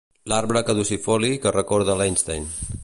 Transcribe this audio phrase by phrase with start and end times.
[0.31, 2.53] L'arbre caducifoli que recorda l'Einstein.